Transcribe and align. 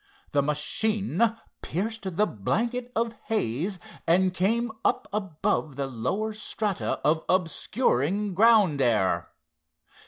The 0.31 0.41
machine 0.41 1.35
pierced 1.61 2.17
the 2.17 2.25
blanket 2.25 2.91
of 2.95 3.13
haze 3.25 3.77
and 4.07 4.33
came 4.33 4.71
up 4.83 5.07
above 5.13 5.75
the 5.75 5.85
lower 5.85 6.33
strata 6.33 6.99
of 7.05 7.23
obscuring 7.29 8.33
ground 8.33 8.81
air. 8.81 9.29